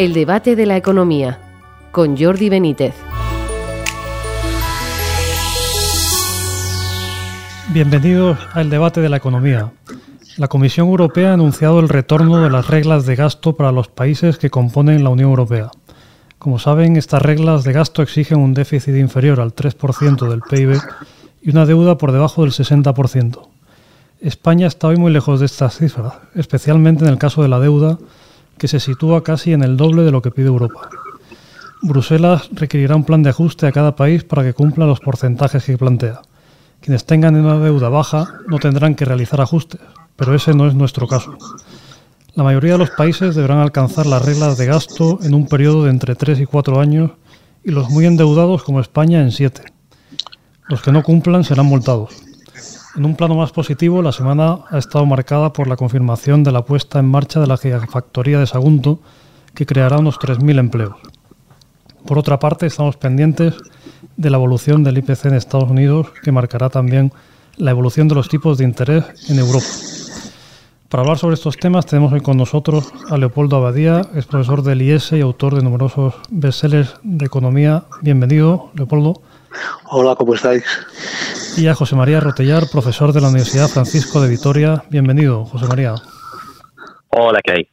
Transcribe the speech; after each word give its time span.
El 0.00 0.14
debate 0.14 0.56
de 0.56 0.64
la 0.64 0.78
economía 0.78 1.38
con 1.92 2.16
Jordi 2.16 2.48
Benítez. 2.48 2.94
Bienvenidos 7.74 8.38
al 8.54 8.70
debate 8.70 9.02
de 9.02 9.10
la 9.10 9.18
economía. 9.18 9.74
La 10.38 10.48
Comisión 10.48 10.88
Europea 10.88 11.32
ha 11.32 11.34
anunciado 11.34 11.80
el 11.80 11.90
retorno 11.90 12.42
de 12.42 12.48
las 12.48 12.68
reglas 12.68 13.04
de 13.04 13.14
gasto 13.14 13.56
para 13.56 13.72
los 13.72 13.88
países 13.88 14.38
que 14.38 14.48
componen 14.48 15.04
la 15.04 15.10
Unión 15.10 15.28
Europea. 15.28 15.70
Como 16.38 16.58
saben, 16.58 16.96
estas 16.96 17.20
reglas 17.20 17.64
de 17.64 17.74
gasto 17.74 18.00
exigen 18.00 18.38
un 18.38 18.54
déficit 18.54 18.96
inferior 18.96 19.38
al 19.38 19.54
3% 19.54 20.30
del 20.30 20.40
PIB 20.40 20.80
y 21.42 21.50
una 21.50 21.66
deuda 21.66 21.98
por 21.98 22.12
debajo 22.12 22.40
del 22.40 22.52
60%. 22.52 23.48
España 24.22 24.66
está 24.66 24.88
hoy 24.88 24.96
muy 24.96 25.12
lejos 25.12 25.40
de 25.40 25.46
estas 25.46 25.76
cifras, 25.76 26.14
especialmente 26.34 27.04
en 27.04 27.10
el 27.10 27.18
caso 27.18 27.42
de 27.42 27.48
la 27.48 27.60
deuda, 27.60 27.98
que 28.60 28.68
se 28.68 28.78
sitúa 28.78 29.24
casi 29.24 29.54
en 29.54 29.62
el 29.62 29.78
doble 29.78 30.02
de 30.02 30.10
lo 30.10 30.20
que 30.20 30.30
pide 30.30 30.48
Europa. 30.48 30.90
Bruselas 31.80 32.50
requerirá 32.52 32.94
un 32.94 33.04
plan 33.04 33.22
de 33.22 33.30
ajuste 33.30 33.66
a 33.66 33.72
cada 33.72 33.96
país 33.96 34.22
para 34.22 34.42
que 34.42 34.52
cumpla 34.52 34.84
los 34.84 35.00
porcentajes 35.00 35.64
que 35.64 35.78
plantea. 35.78 36.20
Quienes 36.82 37.06
tengan 37.06 37.36
una 37.36 37.58
deuda 37.58 37.88
baja 37.88 38.34
no 38.48 38.58
tendrán 38.58 38.94
que 38.96 39.06
realizar 39.06 39.40
ajustes, 39.40 39.80
pero 40.14 40.34
ese 40.34 40.52
no 40.52 40.68
es 40.68 40.74
nuestro 40.74 41.08
caso. 41.08 41.38
La 42.34 42.44
mayoría 42.44 42.72
de 42.72 42.78
los 42.78 42.90
países 42.90 43.34
deberán 43.34 43.60
alcanzar 43.60 44.04
las 44.04 44.26
reglas 44.26 44.58
de 44.58 44.66
gasto 44.66 45.18
en 45.22 45.32
un 45.32 45.46
periodo 45.46 45.84
de 45.84 45.90
entre 45.90 46.14
3 46.14 46.40
y 46.40 46.44
4 46.44 46.80
años 46.80 47.12
y 47.64 47.70
los 47.70 47.88
muy 47.88 48.04
endeudados 48.04 48.62
como 48.62 48.80
España 48.80 49.22
en 49.22 49.32
7. 49.32 49.62
Los 50.68 50.82
que 50.82 50.92
no 50.92 51.02
cumplan 51.02 51.44
serán 51.44 51.64
multados. 51.64 52.10
En 52.96 53.04
un 53.04 53.14
plano 53.14 53.36
más 53.36 53.52
positivo, 53.52 54.02
la 54.02 54.10
semana 54.10 54.60
ha 54.68 54.78
estado 54.78 55.06
marcada 55.06 55.52
por 55.52 55.68
la 55.68 55.76
confirmación 55.76 56.42
de 56.42 56.50
la 56.50 56.64
puesta 56.64 56.98
en 56.98 57.06
marcha 57.06 57.38
de 57.38 57.46
la 57.46 57.56
gigafactoría 57.56 58.40
de 58.40 58.46
Sagunto, 58.46 59.00
que 59.54 59.64
creará 59.64 59.98
unos 59.98 60.18
3.000 60.18 60.58
empleos. 60.58 60.96
Por 62.04 62.18
otra 62.18 62.40
parte, 62.40 62.66
estamos 62.66 62.96
pendientes 62.96 63.54
de 64.16 64.30
la 64.30 64.38
evolución 64.38 64.82
del 64.82 64.98
IPC 64.98 65.26
en 65.26 65.34
Estados 65.34 65.70
Unidos, 65.70 66.08
que 66.22 66.32
marcará 66.32 66.68
también 66.68 67.12
la 67.56 67.70
evolución 67.70 68.08
de 68.08 68.16
los 68.16 68.28
tipos 68.28 68.58
de 68.58 68.64
interés 68.64 69.04
en 69.30 69.38
Europa. 69.38 69.66
Para 70.88 71.02
hablar 71.02 71.18
sobre 71.18 71.34
estos 71.34 71.56
temas 71.56 71.86
tenemos 71.86 72.12
hoy 72.12 72.20
con 72.20 72.36
nosotros 72.36 72.92
a 73.08 73.16
Leopoldo 73.16 73.56
Abadía, 73.56 74.02
es 74.16 74.26
profesor 74.26 74.64
del 74.64 74.82
IES 74.82 75.12
y 75.12 75.20
autor 75.20 75.54
de 75.54 75.62
numerosos 75.62 76.14
bestsellers 76.30 76.96
de 77.04 77.26
economía. 77.26 77.84
Bienvenido, 78.02 78.72
Leopoldo. 78.74 79.22
Hola, 79.84 80.14
¿cómo 80.14 80.34
estáis? 80.34 80.64
Y 81.56 81.66
a 81.66 81.74
José 81.74 81.96
María 81.96 82.20
Rotellar, 82.20 82.64
profesor 82.70 83.12
de 83.12 83.20
la 83.20 83.28
Universidad 83.28 83.68
Francisco 83.68 84.20
de 84.20 84.28
Vitoria. 84.28 84.84
Bienvenido, 84.88 85.44
José 85.44 85.66
María. 85.66 85.94
Hola, 87.10 87.40
¿qué 87.42 87.52
hay? 87.52 87.68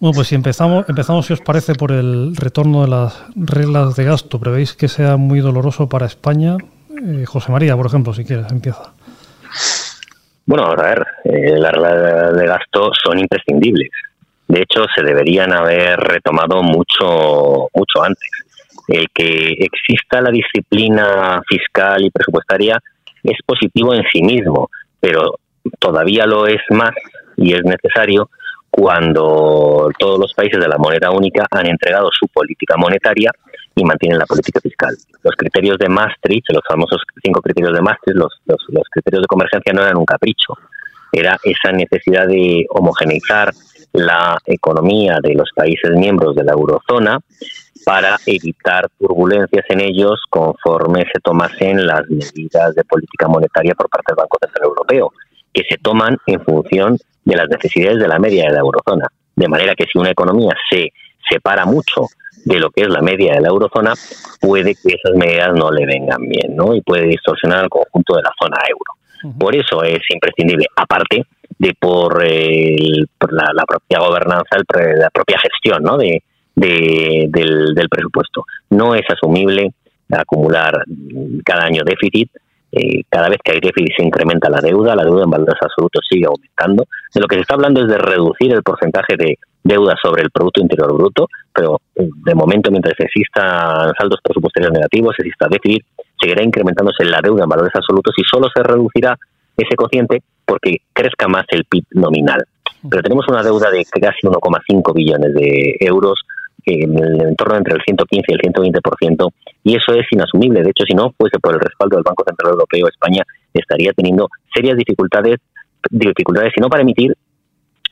Bueno, 0.00 0.14
pues 0.14 0.28
si 0.28 0.34
empezamos, 0.34 0.88
empezamos, 0.88 1.26
si 1.26 1.32
os 1.32 1.40
parece, 1.40 1.74
por 1.74 1.92
el 1.92 2.34
retorno 2.36 2.82
de 2.82 2.88
las 2.88 3.14
reglas 3.36 3.96
de 3.96 4.04
gasto. 4.04 4.38
¿Prevéis 4.38 4.74
que 4.74 4.88
sea 4.88 5.16
muy 5.16 5.40
doloroso 5.40 5.88
para 5.88 6.06
España? 6.06 6.56
Eh, 6.90 7.24
José 7.26 7.52
María, 7.52 7.76
por 7.76 7.86
ejemplo, 7.86 8.12
si 8.12 8.24
quieres, 8.24 8.50
empieza. 8.50 8.92
Bueno, 10.46 10.66
a 10.66 10.76
ver, 10.76 11.06
eh, 11.24 11.58
las 11.58 11.72
reglas 11.72 12.36
de 12.36 12.46
gasto 12.46 12.90
son 13.04 13.18
imprescindibles. 13.18 13.90
De 14.48 14.62
hecho, 14.62 14.84
se 14.94 15.02
deberían 15.02 15.52
haber 15.52 15.98
retomado 16.00 16.62
mucho, 16.62 17.68
mucho 17.74 18.02
antes 18.02 18.30
el 18.88 19.06
que 19.12 19.54
exista 19.58 20.20
la 20.20 20.30
disciplina 20.30 21.40
fiscal 21.46 22.04
y 22.04 22.10
presupuestaria 22.10 22.78
es 23.22 23.38
positivo 23.44 23.94
en 23.94 24.02
sí 24.10 24.22
mismo, 24.22 24.70
pero 24.98 25.38
todavía 25.78 26.26
lo 26.26 26.46
es 26.46 26.62
más 26.70 26.92
y 27.36 27.52
es 27.52 27.62
necesario 27.64 28.30
cuando 28.70 29.90
todos 29.98 30.18
los 30.18 30.32
países 30.34 30.60
de 30.60 30.68
la 30.68 30.78
moneda 30.78 31.10
única 31.10 31.46
han 31.50 31.66
entregado 31.66 32.10
su 32.12 32.28
política 32.28 32.76
monetaria 32.76 33.30
y 33.74 33.84
mantienen 33.84 34.18
la 34.18 34.26
política 34.26 34.60
fiscal. 34.60 34.94
Los 35.22 35.34
criterios 35.36 35.78
de 35.78 35.88
Maastricht, 35.88 36.50
los 36.52 36.62
famosos 36.66 37.02
cinco 37.22 37.40
criterios 37.40 37.74
de 37.74 37.80
Maastricht, 37.80 38.18
los, 38.18 38.40
los, 38.46 38.58
los 38.68 38.84
criterios 38.90 39.22
de 39.22 39.26
convergencia 39.26 39.72
no 39.72 39.82
eran 39.82 39.96
un 39.96 40.04
capricho, 40.04 40.54
era 41.12 41.38
esa 41.42 41.72
necesidad 41.72 42.26
de 42.26 42.66
homogeneizar 42.70 43.52
la 43.92 44.38
economía 44.46 45.18
de 45.22 45.34
los 45.34 45.50
países 45.54 45.90
miembros 45.92 46.34
de 46.34 46.44
la 46.44 46.52
eurozona 46.52 47.18
para 47.84 48.18
evitar 48.26 48.88
turbulencias 48.98 49.64
en 49.68 49.80
ellos 49.80 50.22
conforme 50.28 51.04
se 51.12 51.20
tomasen 51.22 51.86
las 51.86 52.02
medidas 52.08 52.74
de 52.74 52.84
política 52.84 53.28
monetaria 53.28 53.74
por 53.74 53.88
parte 53.88 54.12
del 54.12 54.16
Banco 54.16 54.38
Central 54.42 54.68
Europeo, 54.68 55.12
que 55.52 55.62
se 55.68 55.78
toman 55.78 56.18
en 56.26 56.44
función 56.44 56.98
de 57.24 57.36
las 57.36 57.48
necesidades 57.48 57.98
de 57.98 58.08
la 58.08 58.18
media 58.18 58.44
de 58.44 58.52
la 58.52 58.60
eurozona. 58.60 59.06
De 59.34 59.48
manera 59.48 59.74
que 59.74 59.86
si 59.90 59.98
una 59.98 60.10
economía 60.10 60.54
se 60.70 60.92
separa 61.30 61.64
mucho 61.64 62.06
de 62.44 62.58
lo 62.58 62.70
que 62.70 62.82
es 62.82 62.88
la 62.88 63.00
media 63.00 63.34
de 63.34 63.40
la 63.40 63.48
eurozona, 63.48 63.94
puede 64.40 64.74
que 64.74 64.94
esas 64.94 65.14
medidas 65.14 65.54
no 65.54 65.70
le 65.70 65.86
vengan 65.86 66.20
bien, 66.28 66.56
¿no? 66.56 66.74
Y 66.74 66.82
puede 66.82 67.06
distorsionar 67.06 67.60
al 67.60 67.68
conjunto 67.68 68.16
de 68.16 68.22
la 68.22 68.32
zona 68.40 68.58
euro. 68.68 68.97
Por 69.38 69.54
eso 69.54 69.82
es 69.82 70.00
imprescindible, 70.10 70.66
aparte 70.76 71.24
de 71.58 71.74
por, 71.78 72.22
la, 72.22 73.64
propia 73.66 73.98
gobernanza, 73.98 74.56
la 74.96 75.10
propia 75.10 75.38
gestión, 75.38 75.82
¿no? 75.82 75.96
De, 75.96 76.22
del, 76.54 77.88
presupuesto. 77.90 78.44
No 78.70 78.94
es 78.94 79.02
asumible 79.08 79.72
acumular 80.10 80.84
cada 81.44 81.64
año 81.64 81.82
déficit. 81.84 82.30
Eh, 82.70 83.02
cada 83.08 83.30
vez 83.30 83.38
que 83.42 83.52
hay 83.52 83.60
déficit 83.60 83.96
se 83.96 84.04
incrementa 84.04 84.50
la 84.50 84.60
deuda, 84.60 84.94
la 84.94 85.04
deuda 85.04 85.24
en 85.24 85.30
valores 85.30 85.56
absolutos 85.60 86.04
sigue 86.08 86.26
aumentando. 86.26 86.84
De 87.14 87.20
lo 87.20 87.26
que 87.26 87.36
se 87.36 87.42
está 87.42 87.54
hablando 87.54 87.80
es 87.80 87.88
de 87.88 87.98
reducir 87.98 88.52
el 88.52 88.62
porcentaje 88.62 89.16
de 89.16 89.38
deuda 89.64 89.94
sobre 90.02 90.22
el 90.22 90.30
Producto 90.30 90.60
Interior 90.60 90.92
Bruto, 90.94 91.28
pero 91.54 91.80
eh, 91.94 92.08
de 92.24 92.34
momento, 92.34 92.70
mientras 92.70 92.94
existan 92.98 93.92
saldos 93.98 94.20
presupuestarios 94.22 94.72
negativos, 94.72 95.14
exista 95.18 95.48
déficit, 95.48 95.84
seguirá 96.20 96.42
incrementándose 96.42 97.04
la 97.04 97.20
deuda 97.22 97.44
en 97.44 97.48
valores 97.48 97.74
absolutos 97.74 98.14
y 98.16 98.22
solo 98.24 98.48
se 98.54 98.62
reducirá 98.62 99.16
ese 99.56 99.74
cociente 99.76 100.22
porque 100.44 100.78
crezca 100.92 101.28
más 101.28 101.44
el 101.48 101.64
PIB 101.64 101.84
nominal. 101.92 102.44
Pero 102.88 103.02
tenemos 103.02 103.26
una 103.28 103.42
deuda 103.42 103.70
de 103.70 103.84
casi 103.84 104.26
1,5 104.26 104.94
billones 104.94 105.34
de 105.34 105.76
euros 105.80 106.20
en 106.64 106.98
el 106.98 107.20
entorno 107.22 107.56
entre 107.56 107.74
el 107.74 107.82
115 107.82 108.24
y 108.28 108.34
el 108.34 108.40
120%, 108.40 109.32
y 109.64 109.76
eso 109.76 109.92
es 109.94 110.06
inasumible. 110.10 110.62
De 110.62 110.70
hecho, 110.70 110.84
si 110.86 110.94
no 110.94 111.12
fuese 111.16 111.38
por 111.38 111.54
el 111.54 111.60
respaldo 111.60 111.96
del 111.96 112.04
Banco 112.04 112.24
Central 112.26 112.52
Europeo, 112.52 112.88
España 112.88 113.22
estaría 113.54 113.92
teniendo 113.92 114.28
serias 114.54 114.76
dificultades, 114.76 115.38
dificultades, 115.90 116.52
si 116.54 116.60
no 116.60 116.68
para 116.68 116.82
emitir, 116.82 117.14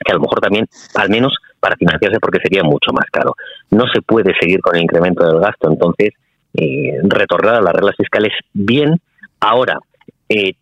que 0.05 0.13
a 0.13 0.15
lo 0.15 0.21
mejor 0.21 0.41
también, 0.41 0.67
al 0.95 1.09
menos 1.09 1.35
para 1.59 1.77
financiarse, 1.77 2.21
porque 2.21 2.39
sería 2.43 2.63
mucho 2.63 2.93
más 2.93 3.07
caro. 3.11 3.35
No 3.71 3.85
se 3.93 4.03
puede 4.03 4.35
seguir 4.39 4.61
con 4.61 4.77
el 4.77 4.83
incremento 4.83 5.27
del 5.27 5.41
gasto, 5.41 5.71
entonces, 5.71 6.11
eh, 6.57 6.99
retornar 7.03 7.57
a 7.57 7.61
las 7.61 7.75
reglas 7.75 7.97
fiscales 7.97 8.33
bien. 8.53 9.01
Ahora, 9.41 9.79
eh, 10.29 10.53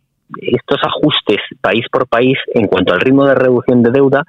estos 0.41 0.81
ajustes 0.82 1.38
país 1.60 1.87
por 1.91 2.06
país 2.06 2.38
en 2.55 2.66
cuanto 2.66 2.93
al 2.93 3.00
ritmo 3.00 3.27
de 3.27 3.34
reducción 3.34 3.82
de 3.82 3.91
deuda 3.91 4.25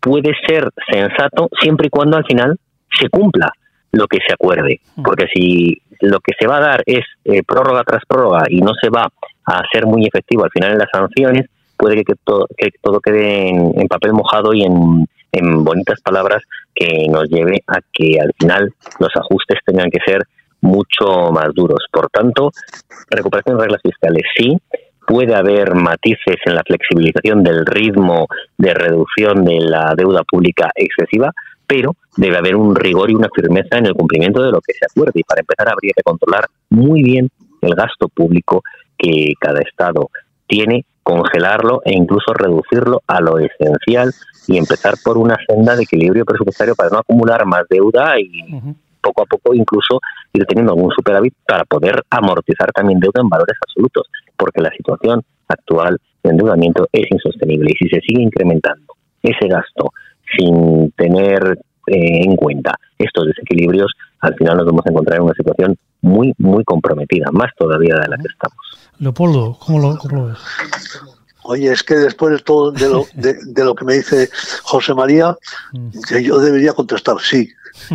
puede 0.00 0.32
ser 0.46 0.68
sensato 0.90 1.48
siempre 1.60 1.88
y 1.88 1.90
cuando 1.90 2.16
al 2.16 2.24
final 2.24 2.56
se 2.98 3.08
cumpla 3.08 3.50
lo 3.92 4.06
que 4.06 4.18
se 4.26 4.32
acuerde. 4.32 4.80
Mm. 4.96 5.02
Porque 5.02 5.26
si 5.32 5.80
lo 6.00 6.20
que 6.20 6.32
se 6.38 6.46
va 6.46 6.58
a 6.58 6.60
dar 6.60 6.82
es 6.86 7.04
eh, 7.24 7.42
prórroga 7.42 7.82
tras 7.84 8.04
prórroga 8.06 8.44
y 8.48 8.60
no 8.60 8.72
se 8.80 8.90
va 8.90 9.08
a 9.46 9.62
ser 9.72 9.86
muy 9.86 10.06
efectivo 10.06 10.44
al 10.44 10.50
final 10.50 10.72
en 10.72 10.78
las 10.78 10.90
sanciones, 10.92 11.46
puede 11.76 12.04
que, 12.04 12.14
todo, 12.24 12.46
que 12.56 12.70
todo 12.82 13.00
quede 13.00 13.48
en, 13.48 13.88
papel 13.88 14.12
mojado 14.12 14.52
y 14.52 14.62
en, 14.62 15.06
en 15.32 15.64
bonitas 15.64 16.00
palabras 16.02 16.42
que 16.74 17.06
nos 17.08 17.28
lleve 17.28 17.62
a 17.66 17.78
que 17.92 18.20
al 18.20 18.32
final 18.38 18.72
los 18.98 19.10
ajustes 19.16 19.58
tengan 19.64 19.90
que 19.90 20.00
ser 20.04 20.22
mucho 20.60 21.30
más 21.32 21.54
duros. 21.54 21.84
Por 21.92 22.08
tanto, 22.10 22.50
recuperación 23.10 23.56
de 23.56 23.64
reglas 23.64 23.82
fiscales 23.82 24.22
sí, 24.36 24.56
puede 25.06 25.34
haber 25.34 25.74
matices 25.74 26.36
en 26.44 26.54
la 26.54 26.62
flexibilización 26.62 27.42
del 27.42 27.64
ritmo 27.64 28.26
de 28.58 28.74
reducción 28.74 29.44
de 29.44 29.60
la 29.60 29.94
deuda 29.96 30.22
pública 30.22 30.70
excesiva, 30.74 31.32
pero 31.66 31.96
debe 32.16 32.36
haber 32.36 32.56
un 32.56 32.76
rigor 32.76 33.10
y 33.10 33.14
una 33.14 33.28
firmeza 33.34 33.78
en 33.78 33.86
el 33.86 33.94
cumplimiento 33.94 34.42
de 34.42 34.50
lo 34.50 34.60
que 34.60 34.74
se 34.74 34.84
acuerde. 34.84 35.20
Y 35.20 35.24
para 35.24 35.40
empezar 35.40 35.68
habría 35.72 35.92
que 35.96 36.02
controlar 36.02 36.46
muy 36.68 37.02
bien 37.02 37.30
el 37.62 37.74
gasto 37.74 38.08
público 38.08 38.62
que 38.98 39.32
cada 39.40 39.60
Estado 39.60 40.10
tiene, 40.46 40.84
congelarlo 41.02 41.80
e 41.84 41.92
incluso 41.94 42.34
reducirlo 42.34 43.02
a 43.06 43.20
lo 43.20 43.38
esencial 43.38 44.12
y 44.46 44.58
empezar 44.58 44.94
por 45.02 45.16
una 45.16 45.36
senda 45.46 45.74
de 45.74 45.84
equilibrio 45.84 46.24
presupuestario 46.24 46.74
para 46.74 46.90
no 46.90 46.98
acumular 46.98 47.46
más 47.46 47.62
deuda 47.68 48.20
y 48.20 48.44
poco 49.08 49.22
a 49.22 49.26
poco 49.26 49.54
incluso 49.54 50.00
ir 50.32 50.44
teniendo 50.44 50.72
algún 50.72 50.92
superávit 50.92 51.34
para 51.46 51.64
poder 51.64 52.02
amortizar 52.10 52.70
también 52.72 53.00
deuda 53.00 53.22
en 53.22 53.28
valores 53.28 53.56
absolutos, 53.66 54.06
porque 54.36 54.60
la 54.60 54.70
situación 54.70 55.22
actual 55.48 55.98
de 56.22 56.30
endeudamiento 56.30 56.86
es 56.92 57.06
insostenible 57.10 57.70
y 57.70 57.84
si 57.84 57.88
se 57.88 58.00
sigue 58.00 58.22
incrementando 58.22 58.94
ese 59.22 59.48
gasto 59.48 59.92
sin 60.36 60.90
tener 60.92 61.58
eh, 61.86 62.22
en 62.24 62.36
cuenta 62.36 62.74
estos 62.98 63.26
desequilibrios, 63.26 63.92
al 64.20 64.34
final 64.34 64.58
nos 64.58 64.66
vamos 64.66 64.82
a 64.86 64.90
encontrar 64.90 65.18
en 65.18 65.24
una 65.24 65.34
situación 65.34 65.76
muy, 66.02 66.32
muy 66.38 66.64
comprometida, 66.64 67.30
más 67.32 67.50
todavía 67.56 67.94
de 67.94 68.08
la 68.08 68.16
que 68.16 68.28
estamos. 68.28 68.58
Leopoldo, 68.98 69.56
¿cómo 69.58 69.78
lo, 69.78 70.26
ves? 70.26 70.38
Oye, 71.44 71.72
es 71.72 71.82
que 71.82 71.94
después 71.94 72.32
de 72.32 72.38
todo 72.40 72.72
de 72.72 72.88
lo, 72.88 73.06
de, 73.14 73.64
lo 73.64 73.74
que 73.74 73.84
me 73.84 73.94
dice 73.94 74.28
José 74.64 74.94
María, 74.94 75.36
que 76.08 76.22
yo 76.22 76.38
debería 76.38 76.72
contestar 76.72 77.16
sí, 77.20 77.48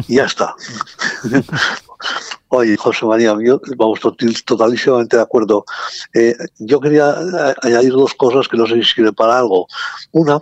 y 0.07 0.15
ya 0.15 0.25
está. 0.25 0.55
Oye, 2.49 2.77
José 2.77 3.05
María, 3.05 3.35
yo, 3.43 3.59
vamos 3.77 3.99
totalísimamente 4.45 5.17
de 5.17 5.23
acuerdo. 5.23 5.65
Eh, 6.13 6.35
yo 6.59 6.79
quería 6.79 7.15
añadir 7.61 7.91
dos 7.91 8.13
cosas 8.13 8.47
que 8.47 8.57
no 8.57 8.67
sé 8.67 8.75
si 8.75 8.83
sirven 8.83 9.15
para 9.15 9.39
algo. 9.39 9.67
Una, 10.11 10.39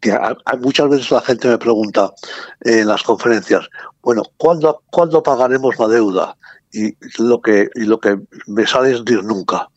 que 0.00 0.16
muchas 0.60 0.88
veces 0.88 1.10
la 1.10 1.20
gente 1.20 1.48
me 1.48 1.58
pregunta 1.58 2.12
en 2.60 2.86
las 2.86 3.02
conferencias, 3.02 3.68
bueno, 4.02 4.22
¿cuándo, 4.36 4.82
¿cuándo 4.90 5.22
pagaremos 5.22 5.78
la 5.78 5.88
deuda? 5.88 6.36
Y 6.74 6.96
lo 7.22 7.40
que 7.40 7.70
y 7.76 7.84
lo 7.84 8.00
que 8.00 8.18
me 8.46 8.66
sale 8.66 8.92
es 8.92 9.04
decir 9.04 9.22
nunca. 9.24 9.68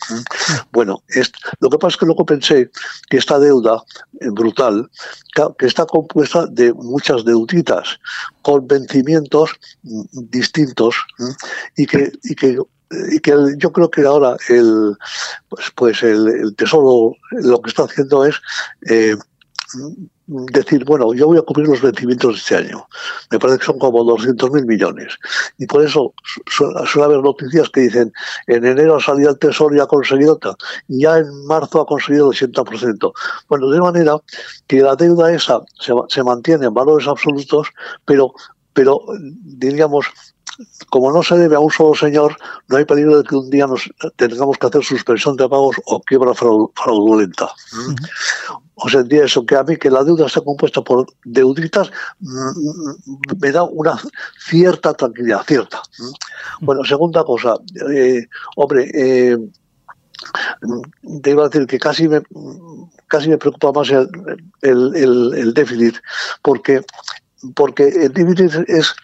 Bueno, 0.71 1.03
es, 1.09 1.31
lo 1.59 1.69
que 1.69 1.77
pasa 1.77 1.93
es 1.93 1.97
que 1.97 2.05
luego 2.07 2.25
pensé 2.25 2.71
que 3.09 3.17
esta 3.17 3.39
deuda 3.39 3.83
eh, 4.19 4.29
brutal, 4.31 4.89
que 5.57 5.65
está 5.65 5.85
compuesta 5.85 6.47
de 6.47 6.73
muchas 6.73 7.23
deuditas 7.23 7.99
con 8.41 8.67
vencimientos 8.67 9.51
mm, 9.83 10.01
distintos 10.29 10.95
y 11.75 11.85
que, 11.85 12.11
y 12.23 12.35
que 12.35 12.57
y 13.11 13.19
que 13.19 13.33
yo 13.57 13.71
creo 13.71 13.91
que 13.91 14.05
ahora 14.05 14.37
el 14.47 14.95
pues, 15.49 15.65
pues 15.75 16.03
el, 16.03 16.55
tesoro 16.55 17.15
lo 17.31 17.61
que 17.61 17.69
está 17.69 17.83
haciendo 17.83 18.25
es 18.25 18.35
eh, 18.89 19.15
decir, 20.27 20.83
bueno, 20.85 21.13
yo 21.13 21.27
voy 21.27 21.37
a 21.37 21.41
cubrir 21.41 21.67
los 21.67 21.81
vencimientos 21.81 22.33
de 22.33 22.37
este 22.39 22.55
año. 22.55 22.87
Me 23.31 23.39
parece 23.39 23.59
que 23.59 23.65
son 23.65 23.79
como 23.79 24.03
200.000 24.03 24.65
millones. 24.65 25.17
Y 25.57 25.65
por 25.65 25.83
eso 25.83 26.13
suele, 26.47 27.05
haber 27.05 27.21
noticias 27.21 27.69
que 27.69 27.81
dicen, 27.81 28.11
en 28.47 28.65
enero 28.65 28.97
ha 28.97 29.01
salido 29.01 29.31
el 29.31 29.39
Tesoro 29.39 29.75
y 29.75 29.79
ha 29.79 29.85
conseguido, 29.85 30.39
y 30.87 31.01
ya 31.01 31.17
en 31.17 31.45
marzo 31.45 31.81
ha 31.81 31.85
conseguido 31.85 32.31
el 32.31 32.37
80%. 32.37 33.13
Bueno, 33.47 33.69
de 33.69 33.79
manera 33.79 34.17
que 34.67 34.81
la 34.81 34.95
deuda 34.95 35.31
esa 35.31 35.61
se, 35.79 35.93
se 36.09 36.23
mantiene 36.23 36.67
en 36.67 36.73
valores 36.73 37.07
absolutos, 37.07 37.67
pero, 38.05 38.33
pero 38.73 39.01
diríamos, 39.43 40.07
como 40.89 41.11
no 41.11 41.23
se 41.23 41.37
debe 41.37 41.55
a 41.55 41.59
un 41.59 41.71
solo 41.71 41.95
señor, 41.95 42.37
no 42.67 42.77
hay 42.77 42.85
peligro 42.85 43.17
de 43.17 43.23
que 43.23 43.35
un 43.35 43.49
día 43.49 43.67
nos 43.67 43.89
tengamos 44.15 44.57
que 44.57 44.67
hacer 44.67 44.83
suspensión 44.83 45.35
de 45.35 45.47
pagos 45.47 45.75
o 45.85 46.01
quiebra 46.01 46.33
fraudulenta. 46.33 47.49
O 48.75 48.89
sea, 48.89 49.03
eso, 49.09 49.45
que 49.45 49.55
a 49.55 49.63
mí 49.63 49.75
que 49.77 49.89
la 49.89 50.03
deuda 50.03 50.27
está 50.27 50.41
compuesta 50.41 50.81
por 50.81 51.07
deuditas 51.25 51.89
mm, 52.19 53.39
me 53.41 53.51
da 53.51 53.63
una 53.63 53.99
cierta 54.39 54.93
tranquilidad, 54.93 55.43
cierta. 55.47 55.81
Bueno, 56.61 56.83
segunda 56.83 57.23
cosa, 57.23 57.55
eh, 57.91 58.27
hombre, 58.55 58.89
eh, 58.93 59.37
te 61.23 61.31
iba 61.31 61.45
a 61.45 61.49
decir 61.49 61.67
que 61.67 61.79
casi 61.79 62.07
me, 62.07 62.21
casi 63.07 63.29
me 63.29 63.37
preocupa 63.37 63.71
más 63.71 63.89
el, 63.89 64.07
el, 64.61 65.33
el 65.35 65.53
déficit, 65.53 65.95
porque, 66.43 66.81
porque 67.55 67.87
el 67.87 68.13
déficit 68.13 68.67
es 68.67 68.95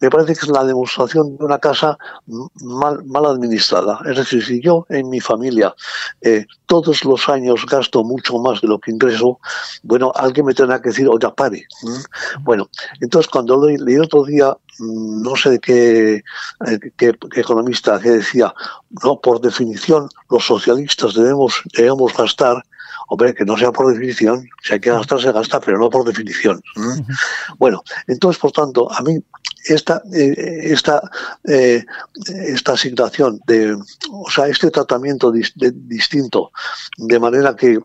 me 0.00 0.10
parece 0.10 0.34
que 0.34 0.46
es 0.46 0.48
la 0.48 0.64
demostración 0.64 1.36
de 1.36 1.44
una 1.44 1.58
casa 1.58 1.98
mal, 2.62 3.04
mal 3.04 3.26
administrada. 3.26 4.00
Es 4.06 4.16
decir, 4.16 4.44
si 4.44 4.60
yo 4.60 4.86
en 4.88 5.08
mi 5.08 5.20
familia 5.20 5.74
eh, 6.20 6.46
todos 6.66 7.04
los 7.04 7.28
años 7.28 7.66
gasto 7.66 8.04
mucho 8.04 8.38
más 8.38 8.60
de 8.60 8.68
lo 8.68 8.78
que 8.78 8.90
ingreso, 8.90 9.40
bueno, 9.82 10.12
alguien 10.14 10.46
me 10.46 10.54
tendrá 10.54 10.80
que 10.80 10.90
decir, 10.90 11.08
oye, 11.08 11.28
pare. 11.36 11.66
Bueno, 12.40 12.68
entonces 13.00 13.30
cuando 13.30 13.66
leí, 13.66 13.98
otro 13.98 14.24
día, 14.24 14.56
mm, 14.78 15.22
no 15.22 15.36
sé 15.36 15.50
de 15.50 15.58
qué, 15.58 16.14
eh, 16.14 16.22
qué, 16.96 17.14
economista 17.34 17.98
que 17.98 18.10
decía, 18.10 18.54
no, 19.02 19.20
por 19.20 19.40
definición, 19.40 20.08
los 20.30 20.44
socialistas 20.44 21.14
debemos, 21.14 21.62
debemos 21.76 22.16
gastar 22.16 22.62
Hombre, 23.08 23.34
que 23.34 23.44
no 23.44 23.56
sea 23.56 23.72
por 23.72 23.90
definición, 23.90 24.46
si 24.62 24.74
hay 24.74 24.80
que 24.80 24.90
gastar, 24.90 25.20
se 25.20 25.32
gasta, 25.32 25.60
pero 25.60 25.78
no 25.78 25.88
por 25.88 26.04
definición. 26.04 26.62
Bueno, 27.58 27.82
entonces, 28.06 28.38
por 28.38 28.52
tanto, 28.52 28.92
a 28.92 29.00
mí 29.02 29.18
esta, 29.64 30.02
eh, 30.12 30.60
esta, 30.64 31.00
eh, 31.44 31.84
esta 32.26 32.72
asignación 32.72 33.40
de, 33.46 33.74
o 34.10 34.30
sea, 34.30 34.46
este 34.46 34.70
tratamiento 34.70 35.32
distinto, 35.32 36.50
de 36.96 37.18
manera 37.18 37.56
que 37.56 37.78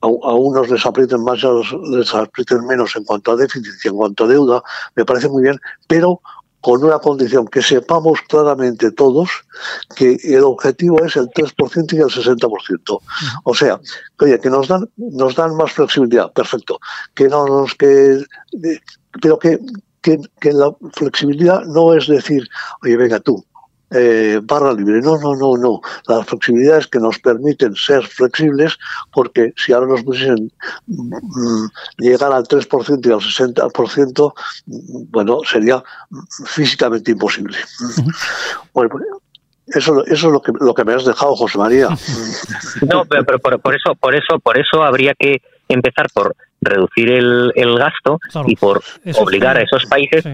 a, 0.00 0.06
unos 0.06 0.70
les 0.70 0.86
aprieten 0.86 1.22
más 1.22 1.42
y 1.42 1.46
a 1.46 1.50
otros 1.50 1.74
les 1.90 2.14
aprieten 2.14 2.66
menos 2.66 2.94
en 2.96 3.04
cuanto 3.04 3.32
a 3.32 3.36
déficit 3.36 3.74
y 3.84 3.88
en 3.88 3.96
cuanto 3.96 4.24
a 4.24 4.28
deuda, 4.28 4.62
me 4.94 5.04
parece 5.04 5.28
muy 5.28 5.42
bien, 5.42 5.58
pero 5.86 6.20
con 6.60 6.82
una 6.82 6.98
condición, 6.98 7.46
que 7.46 7.62
sepamos 7.62 8.20
claramente 8.28 8.90
todos 8.90 9.30
que 9.94 10.18
el 10.24 10.42
objetivo 10.44 11.04
es 11.04 11.16
el 11.16 11.28
3% 11.28 11.92
y 11.92 11.96
el 11.96 12.06
60%. 12.06 13.00
O 13.44 13.54
sea, 13.54 13.80
oye, 14.20 14.40
que 14.40 14.50
nos 14.50 14.68
dan, 14.68 14.88
nos 14.96 15.36
dan 15.36 15.54
más 15.56 15.72
flexibilidad, 15.72 16.32
perfecto. 16.32 16.78
Que 17.14 17.28
no 17.28 17.46
nos 17.46 17.74
que 17.74 18.24
pero 19.20 19.38
que 19.38 19.58
que, 20.40 20.52
la 20.52 20.74
flexibilidad 20.94 21.64
no 21.64 21.94
es 21.94 22.06
decir, 22.06 22.48
oye, 22.82 22.96
venga 22.96 23.20
tú, 23.20 23.44
eh, 23.90 24.40
barra 24.42 24.72
libre. 24.72 25.00
No, 25.00 25.18
no, 25.18 25.34
no, 25.34 25.56
no. 25.56 25.80
Las 26.06 26.26
flexibilidades 26.26 26.86
que 26.86 26.98
nos 26.98 27.18
permiten 27.18 27.74
ser 27.74 28.04
flexibles, 28.06 28.78
porque 29.12 29.52
si 29.56 29.72
ahora 29.72 29.86
nos 29.86 30.02
pusiesen 30.02 30.52
mm, 30.86 31.66
llegar 31.98 32.32
al 32.32 32.44
3% 32.44 33.06
y 33.06 33.12
al 33.12 33.20
60%, 33.20 34.32
bueno, 35.10 35.40
sería 35.44 35.82
físicamente 36.46 37.12
imposible. 37.12 37.56
Bueno, 38.72 38.90
pues, 38.90 39.04
eso, 39.68 40.04
eso 40.06 40.26
es 40.28 40.32
lo 40.32 40.40
que, 40.40 40.52
lo 40.60 40.74
que 40.74 40.84
me 40.84 40.94
has 40.94 41.04
dejado, 41.04 41.36
José 41.36 41.58
María. 41.58 41.88
No, 42.82 43.04
pero, 43.06 43.38
por, 43.38 43.74
eso, 43.74 43.94
por 43.96 44.14
eso, 44.14 44.38
por 44.38 44.58
eso 44.58 44.84
habría 44.84 45.12
que 45.14 45.42
empezar 45.68 46.06
por 46.14 46.36
reducir 46.60 47.10
el, 47.10 47.52
el 47.56 47.76
gasto 47.76 48.20
y 48.46 48.54
por 48.54 48.82
obligar 49.16 49.56
a 49.56 49.62
esos 49.62 49.84
países 49.86 50.24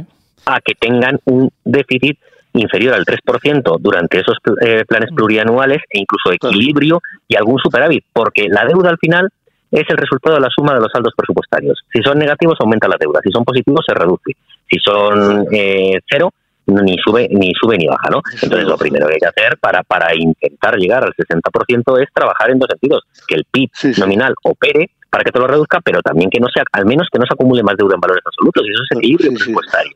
a 0.45 0.61
que 0.61 0.75
tengan 0.75 1.19
un 1.25 1.51
déficit 1.65 2.19
inferior 2.55 2.95
al 2.95 3.05
3% 3.05 3.79
durante 3.81 4.21
esos 4.21 4.39
eh, 4.61 4.85
planes 4.87 5.13
mm. 5.13 5.15
plurianuales 5.15 5.83
e 5.91 6.01
incluso 6.01 6.33
equilibrio 6.33 7.01
y 7.29 7.37
algún 7.37 7.59
superávit, 7.59 8.05
porque 8.13 8.49
la 8.49 8.65
deuda 8.65 8.91
al 8.91 8.99
final 8.99 9.29
es 9.71 9.85
el 9.89 9.97
resultado 9.97 10.37
de 10.37 10.43
la 10.43 10.51
suma 10.51 10.75
de 10.75 10.81
los 10.81 10.93
saldos 10.93 11.15
presupuestarios. 11.17 11.83
Si 11.93 12.01
son 12.03 12.19
negativos, 12.19 12.57
aumenta 12.61 12.87
la 12.87 12.97
deuda. 12.99 13.21
Si 13.25 13.31
son 13.31 13.45
positivos, 13.45 13.85
se 13.87 13.95
reduce. 13.95 14.37
Si 14.71 14.79
son 14.79 15.47
eh, 15.51 16.01
cero, 16.09 16.33
ni 16.67 16.97
sube 16.99 17.29
ni 17.31 17.53
sube 17.55 17.77
ni 17.77 17.87
baja, 17.87 18.09
¿no? 18.11 18.23
Entonces 18.41 18.67
lo 18.67 18.79
primero 18.79 19.07
que 19.07 19.15
hay 19.15 19.21
que 19.21 19.27
hacer 19.27 19.59
para, 19.59 19.83
para 19.83 20.15
intentar 20.15 20.77
llegar 20.77 21.05
al 21.05 21.13
60% 21.13 22.03
es 22.03 22.09
trabajar 22.13 22.51
en 22.51 22.59
dos 22.59 22.69
sentidos, 22.71 23.03
que 23.27 23.35
el 23.35 23.45
PIB 23.51 23.71
nominal 23.99 24.35
opere 24.45 24.91
para 25.15 25.23
que 25.23 25.31
te 25.31 25.39
lo 25.39 25.47
reduzca, 25.47 25.81
pero 25.81 26.03
también 26.03 26.29
que 26.29 26.41
no 26.41 26.49
sea, 26.53 26.65
al 26.73 26.87
menos 26.87 27.07
que 27.09 27.21
no 27.21 27.25
se 27.25 27.35
acumule 27.35 27.63
más 27.63 27.77
deuda 27.77 27.95
en 27.95 28.01
valores 28.01 28.25
absolutos, 28.27 28.67
y 28.67 28.73
eso 28.73 28.83
es 28.83 28.99
equilibrio 28.99 29.33
presupuestario. 29.33 29.93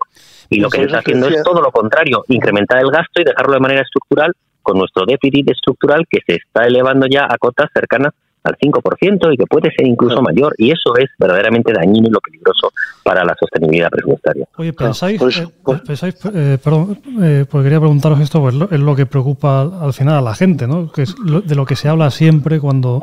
Y 0.49 0.61
lo 0.61 0.71
que 0.71 0.79
se 0.79 0.85
está 0.85 0.99
haciendo 1.01 1.27
es 1.27 1.43
todo 1.43 1.61
lo 1.61 1.73
contrario, 1.73 2.25
incrementar 2.29 2.79
el 2.79 2.89
gasto 2.89 3.21
y 3.21 3.25
dejarlo 3.25 3.55
de 3.55 3.59
manera 3.59 3.83
estructural 3.83 4.33
con 4.63 4.79
nuestro 4.79 5.05
déficit 5.07 5.51
estructural 5.51 6.05
que 6.09 6.21
se 6.25 6.37
está 6.37 6.69
elevando 6.69 7.09
ya 7.11 7.25
a 7.29 7.37
cotas 7.37 7.69
cercanas 7.75 8.15
al 8.45 8.57
5% 8.59 9.35
y 9.35 9.37
que 9.37 9.47
puede 9.47 9.73
ser 9.77 9.89
incluso 9.89 10.23
mayor, 10.23 10.55
y 10.57 10.71
eso 10.71 10.97
es 10.97 11.11
verdaderamente 11.19 11.73
dañino 11.73 12.07
y 12.07 12.13
lo 12.13 12.21
peligroso 12.21 12.71
para 13.03 13.25
la 13.25 13.35
sostenibilidad 13.41 13.91
presupuestaria. 13.91 14.47
Oye, 14.57 14.73
pensáis, 14.73 15.21
eh, 15.21 15.49
pensáis 15.85 16.15
eh, 16.33 16.59
perdón, 16.63 17.01
eh, 17.21 17.45
porque 17.51 17.65
quería 17.65 17.81
preguntaros 17.81 18.21
esto, 18.21 18.41
pues 18.41 18.55
es 18.55 18.79
lo 18.79 18.95
que 18.95 19.07
preocupa 19.07 19.63
al 19.63 19.93
final 19.93 20.15
a 20.15 20.21
la 20.21 20.37
gente, 20.37 20.69
¿no? 20.69 20.93
Que 20.93 21.03
es 21.03 21.17
de 21.45 21.57
lo 21.57 21.67
que 21.67 21.75
se 21.75 21.89
habla 21.89 22.09
siempre 22.13 22.61
cuando 22.61 23.03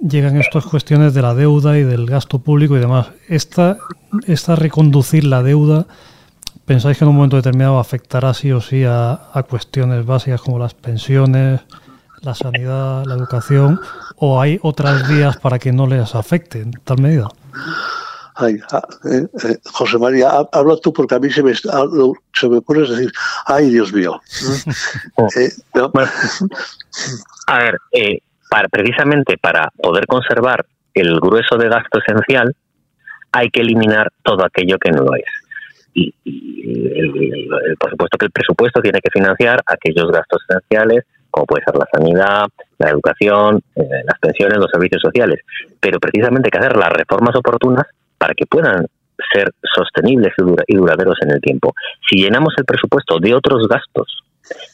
llegan 0.00 0.36
estas 0.36 0.64
cuestiones 0.64 1.14
de 1.14 1.22
la 1.22 1.34
deuda 1.34 1.78
y 1.78 1.82
del 1.82 2.06
gasto 2.06 2.38
público 2.38 2.76
y 2.76 2.80
demás. 2.80 3.08
Esta, 3.28 3.78
esta 4.26 4.56
reconducir 4.56 5.24
la 5.24 5.42
deuda, 5.42 5.86
¿pensáis 6.64 6.98
que 6.98 7.04
en 7.04 7.10
un 7.10 7.16
momento 7.16 7.36
determinado 7.36 7.78
afectará 7.78 8.34
sí 8.34 8.52
o 8.52 8.60
sí 8.60 8.84
a, 8.84 9.20
cuestiones 9.48 10.04
básicas 10.06 10.40
como 10.40 10.58
las 10.58 10.74
pensiones, 10.74 11.60
la 12.22 12.34
sanidad, 12.34 13.04
la 13.06 13.14
educación, 13.14 13.80
o 14.16 14.40
hay 14.40 14.58
otras 14.62 15.08
vías 15.08 15.36
para 15.36 15.58
que 15.58 15.72
no 15.72 15.86
les 15.86 16.14
afecte 16.14 16.60
en 16.60 16.72
tal 16.84 17.00
medida? 17.00 17.28
Ay, 18.40 18.56
ah, 18.70 18.82
eh, 19.10 19.26
eh, 19.44 19.58
José 19.72 19.98
María, 19.98 20.30
habla 20.52 20.76
tú 20.80 20.92
porque 20.92 21.16
a 21.16 21.18
mí 21.18 21.28
se 21.28 21.42
me, 21.42 21.52
se 21.54 22.48
me 22.48 22.58
ocurre 22.58 22.88
decir, 22.88 23.12
ay 23.46 23.68
Dios 23.70 23.92
mío. 23.92 24.20
Oh. 25.16 25.28
Eh, 25.36 25.50
a 27.46 27.58
ver, 27.58 27.78
eh, 27.92 28.20
para, 28.50 28.68
precisamente 28.68 29.36
para 29.38 29.70
poder 29.82 30.06
conservar 30.06 30.64
el 30.94 31.18
grueso 31.20 31.56
de 31.56 31.68
gasto 31.68 32.00
esencial, 32.00 32.54
hay 33.32 33.50
que 33.50 33.60
eliminar 33.60 34.10
todo 34.22 34.44
aquello 34.44 34.78
que 34.78 34.90
no 34.90 35.02
lo 35.02 35.14
es. 35.14 35.24
Y, 35.94 36.14
por 37.78 37.90
supuesto 37.90 38.18
que 38.18 38.26
el 38.26 38.32
presupuesto 38.32 38.80
tiene 38.80 39.00
que 39.00 39.10
financiar 39.10 39.60
aquellos 39.66 40.10
gastos 40.10 40.42
esenciales, 40.48 41.04
como 41.30 41.46
puede 41.46 41.64
ser 41.64 41.76
la 41.76 41.86
sanidad, 41.92 42.46
la 42.78 42.90
educación, 42.90 43.60
eh, 43.74 43.82
las 44.04 44.18
pensiones, 44.20 44.58
los 44.58 44.70
servicios 44.70 45.02
sociales. 45.02 45.40
Pero 45.80 45.98
precisamente 45.98 46.46
hay 46.46 46.50
que 46.50 46.58
hacer 46.58 46.76
las 46.76 46.92
reformas 46.92 47.34
oportunas 47.36 47.86
para 48.16 48.34
que 48.34 48.46
puedan 48.46 48.86
ser 49.32 49.52
sostenibles 49.74 50.32
y 50.66 50.76
duraderos 50.76 51.16
en 51.22 51.32
el 51.32 51.40
tiempo. 51.40 51.74
Si 52.08 52.22
llenamos 52.22 52.54
el 52.56 52.64
presupuesto 52.64 53.18
de 53.18 53.34
otros 53.34 53.66
gastos 53.68 54.22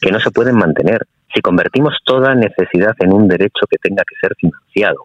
que 0.00 0.12
no 0.12 0.20
se 0.20 0.30
pueden 0.30 0.56
mantener, 0.56 1.06
si 1.34 1.40
convertimos 1.40 1.94
toda 2.04 2.34
necesidad 2.34 2.94
en 3.00 3.12
un 3.12 3.28
derecho 3.28 3.66
que 3.68 3.78
tenga 3.78 4.02
que 4.06 4.14
ser 4.20 4.34
financiado, 4.36 5.04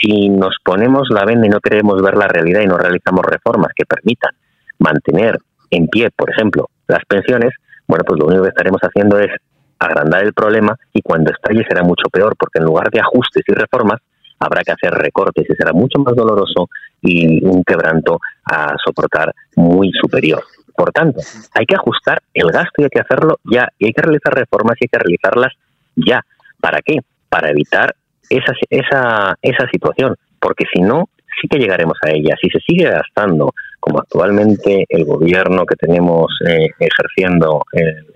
si 0.00 0.28
nos 0.28 0.56
ponemos 0.64 1.08
la 1.10 1.24
venda 1.24 1.46
y 1.46 1.50
no 1.50 1.60
queremos 1.60 2.00
ver 2.00 2.16
la 2.16 2.28
realidad 2.28 2.62
y 2.62 2.66
no 2.66 2.78
realizamos 2.78 3.24
reformas 3.24 3.72
que 3.76 3.84
permitan 3.84 4.32
mantener 4.78 5.38
en 5.70 5.88
pie, 5.88 6.10
por 6.10 6.30
ejemplo, 6.30 6.70
las 6.86 7.04
pensiones, 7.06 7.50
bueno, 7.86 8.04
pues 8.06 8.18
lo 8.18 8.26
único 8.26 8.42
que 8.44 8.48
estaremos 8.50 8.80
haciendo 8.80 9.18
es 9.18 9.30
agrandar 9.78 10.24
el 10.24 10.32
problema 10.32 10.76
y 10.92 11.02
cuando 11.02 11.30
estalle 11.30 11.64
será 11.68 11.82
mucho 11.82 12.08
peor, 12.10 12.34
porque 12.38 12.58
en 12.58 12.64
lugar 12.64 12.90
de 12.90 13.00
ajustes 13.00 13.44
y 13.46 13.52
reformas, 13.52 14.00
habrá 14.40 14.62
que 14.62 14.72
hacer 14.72 14.92
recortes 14.92 15.46
y 15.48 15.54
será 15.54 15.72
mucho 15.72 15.98
más 15.98 16.14
doloroso 16.14 16.68
y 17.02 17.44
un 17.44 17.64
quebranto 17.64 18.20
a 18.44 18.74
soportar 18.84 19.34
muy 19.56 19.90
superior. 20.00 20.42
Por 20.78 20.92
tanto, 20.92 21.18
hay 21.54 21.66
que 21.66 21.74
ajustar 21.74 22.22
el 22.32 22.52
gasto 22.52 22.74
y 22.78 22.84
hay 22.84 22.88
que 22.90 23.00
hacerlo 23.00 23.40
ya, 23.42 23.66
y 23.80 23.86
hay 23.86 23.92
que 23.92 24.00
realizar 24.00 24.32
reformas 24.32 24.76
y 24.78 24.84
hay 24.84 24.88
que 24.88 24.98
realizarlas 25.00 25.52
ya. 25.96 26.24
¿Para 26.60 26.82
qué? 26.82 27.00
Para 27.28 27.50
evitar 27.50 27.96
esa, 28.30 28.52
esa, 28.70 29.36
esa 29.42 29.68
situación, 29.72 30.14
porque 30.38 30.66
si 30.72 30.80
no, 30.80 31.08
sí 31.40 31.48
que 31.48 31.58
llegaremos 31.58 31.98
a 32.02 32.10
ella. 32.10 32.36
Si 32.40 32.48
se 32.48 32.60
sigue 32.60 32.88
gastando, 32.88 33.52
como 33.80 33.98
actualmente 33.98 34.84
el 34.88 35.04
gobierno 35.04 35.66
que 35.66 35.74
tenemos 35.74 36.26
eh, 36.46 36.68
ejerciendo 36.78 37.64
el, 37.72 38.06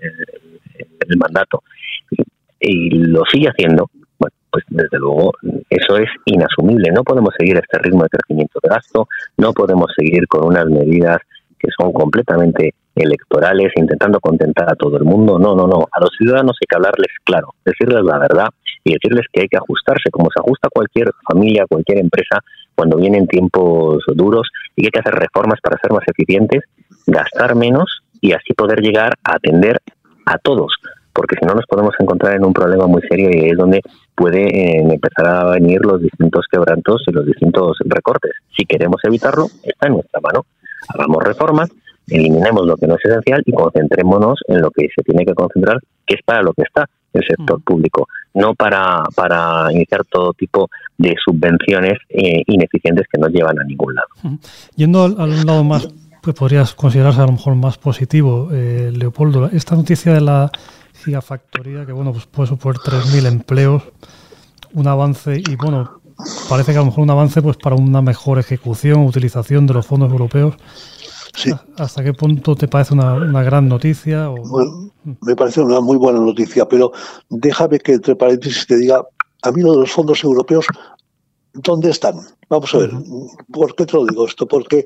el, 1.09 1.17
mandato 1.17 1.63
y, 2.61 2.91
lo 2.91 3.23
sigue 3.29 3.49
haciendo, 3.49 3.89
bueno, 4.17 4.35
pues 4.49 4.63
desde 4.69 4.99
luego 4.99 5.33
eso 5.69 5.97
es 5.97 6.09
inasumible. 6.27 6.91
No 6.93 7.03
podemos 7.03 7.33
seguir 7.37 7.57
este 7.57 7.77
ritmo 7.79 8.03
de 8.03 8.09
crecimiento 8.09 8.57
de 8.63 8.69
gasto, 8.69 9.09
no 9.35 9.51
podemos 9.51 9.91
seguir 9.97 10.29
con 10.29 10.47
unas 10.47 10.67
medidas 10.67 11.17
que 11.63 11.69
son 11.77 11.93
completamente 11.93 12.75
electorales, 12.93 13.71
intentando 13.75 14.19
contentar 14.19 14.69
a 14.69 14.75
todo 14.75 14.97
el 14.97 15.05
mundo. 15.05 15.39
No, 15.39 15.55
no, 15.55 15.65
no. 15.65 15.87
A 15.91 15.99
los 16.01 16.09
ciudadanos 16.17 16.57
hay 16.61 16.67
que 16.67 16.75
hablarles 16.75 17.07
claro, 17.23 17.55
decirles 17.63 18.03
la 18.03 18.19
verdad 18.19 18.49
y 18.83 18.93
decirles 18.93 19.25
que 19.31 19.41
hay 19.41 19.47
que 19.47 19.57
ajustarse, 19.57 20.11
como 20.11 20.29
se 20.29 20.41
ajusta 20.41 20.67
cualquier 20.73 21.09
familia, 21.25 21.65
cualquier 21.69 21.99
empresa, 21.99 22.39
cuando 22.75 22.97
vienen 22.97 23.27
tiempos 23.27 24.03
duros 24.13 24.49
y 24.75 24.81
que 24.81 24.87
hay 24.87 24.91
que 24.91 24.99
hacer 24.99 25.15
reformas 25.17 25.59
para 25.63 25.79
ser 25.79 25.93
más 25.93 26.03
eficientes, 26.05 26.63
gastar 27.07 27.55
menos 27.55 28.03
y 28.19 28.33
así 28.33 28.53
poder 28.53 28.81
llegar 28.81 29.13
a 29.23 29.35
atender 29.35 29.79
a 30.25 30.37
todos, 30.37 30.73
porque 31.13 31.35
si 31.39 31.45
no 31.45 31.53
nos 31.53 31.65
podemos 31.65 31.93
encontrar 31.99 32.35
en 32.35 32.45
un 32.45 32.53
problema 32.53 32.87
muy 32.87 33.01
serio 33.03 33.29
y 33.31 33.51
es 33.51 33.57
donde 33.57 33.81
pueden 34.15 34.91
empezar 34.91 35.27
a 35.27 35.51
venir 35.51 35.79
los 35.85 36.01
distintos 36.01 36.45
quebrantos 36.51 37.03
y 37.07 37.11
los 37.11 37.25
distintos 37.25 37.77
recortes. 37.85 38.31
Si 38.55 38.65
queremos 38.65 39.01
evitarlo, 39.03 39.45
está 39.63 39.87
en 39.87 39.93
nuestra 39.93 40.19
mano. 40.21 40.45
Hagamos 40.89 41.23
reformas, 41.23 41.69
eliminemos 42.07 42.65
lo 42.65 42.75
que 42.77 42.87
no 42.87 42.95
es 42.95 43.05
esencial 43.05 43.43
y 43.45 43.51
concentrémonos 43.51 44.39
en 44.47 44.61
lo 44.61 44.71
que 44.71 44.87
se 44.95 45.03
tiene 45.03 45.25
que 45.25 45.33
concentrar, 45.33 45.79
que 46.05 46.15
es 46.15 46.21
para 46.23 46.41
lo 46.41 46.53
que 46.53 46.63
está 46.63 46.89
el 47.13 47.23
sector 47.25 47.59
mm. 47.59 47.63
público, 47.63 48.07
no 48.33 48.55
para, 48.55 49.03
para 49.15 49.71
iniciar 49.71 50.03
todo 50.05 50.33
tipo 50.33 50.69
de 50.97 51.15
subvenciones 51.23 51.99
eh, 52.09 52.41
ineficientes 52.47 53.05
que 53.11 53.19
no 53.19 53.27
llevan 53.27 53.59
a 53.59 53.63
ningún 53.63 53.93
lado. 53.93 54.39
Yendo 54.75 55.03
al, 55.03 55.19
al 55.19 55.45
lado 55.45 55.63
más, 55.63 55.87
pues 56.21 56.35
podrías 56.35 56.73
considerarse 56.73 57.21
a 57.21 57.25
lo 57.25 57.33
mejor 57.33 57.55
más 57.55 57.77
positivo, 57.77 58.49
eh, 58.51 58.91
Leopoldo, 58.93 59.49
esta 59.51 59.75
noticia 59.75 60.13
de 60.13 60.21
la 60.21 60.51
gigafactoría, 61.03 61.85
que 61.85 61.91
bueno, 61.91 62.11
pues 62.11 62.25
puede 62.25 62.47
suponer 62.47 62.77
3.000 62.77 63.27
empleos, 63.27 63.83
un 64.73 64.87
avance 64.87 65.37
y 65.37 65.55
bueno, 65.55 66.01
parece 66.49 66.71
que 66.71 66.77
a 66.77 66.81
lo 66.81 66.87
mejor 66.87 67.03
un 67.03 67.09
avance 67.09 67.41
pues 67.41 67.57
para 67.57 67.75
una 67.75 68.01
mejor 68.01 68.39
ejecución, 68.39 69.05
utilización 69.05 69.67
de 69.67 69.73
los 69.73 69.85
fondos 69.85 70.11
europeos. 70.11 70.55
¿Hasta 71.77 72.03
qué 72.03 72.13
punto 72.13 72.55
te 72.55 72.67
parece 72.67 72.93
una, 72.93 73.43
gran 73.43 73.67
noticia? 73.67 74.27
Bueno, 74.27 74.91
me 75.21 75.35
parece 75.35 75.61
una 75.61 75.81
muy 75.81 75.97
buena 75.97 76.19
noticia, 76.19 76.67
pero 76.67 76.91
déjame 77.29 77.79
que 77.79 77.93
entre 77.93 78.15
paréntesis 78.15 78.67
te 78.67 78.77
diga, 78.77 79.03
a 79.41 79.51
mí 79.51 79.61
lo 79.61 79.73
de 79.73 79.79
los 79.79 79.91
fondos 79.91 80.23
europeos, 80.23 80.67
¿dónde 81.53 81.89
están? 81.89 82.15
Vamos 82.49 82.73
a 82.75 82.77
ver, 82.77 82.91
¿por 83.51 83.75
qué 83.75 83.85
te 83.85 83.93
lo 83.93 84.05
digo 84.05 84.27
esto? 84.27 84.47
Porque 84.47 84.85